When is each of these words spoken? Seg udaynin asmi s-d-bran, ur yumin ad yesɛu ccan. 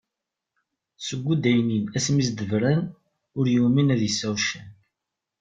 Seg 1.07 1.21
udaynin 1.31 1.85
asmi 1.97 2.23
s-d-bran, 2.27 2.81
ur 3.37 3.45
yumin 3.53 3.93
ad 3.93 4.01
yesɛu 4.03 4.35
ccan. 4.41 4.69